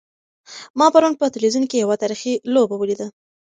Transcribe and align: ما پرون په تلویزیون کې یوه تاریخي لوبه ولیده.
ما 0.77 0.87
پرون 0.93 1.13
په 1.17 1.25
تلویزیون 1.33 1.65
کې 1.69 1.77
یوه 1.83 1.95
تاریخي 2.01 2.33
لوبه 2.53 2.75
ولیده. 2.77 3.07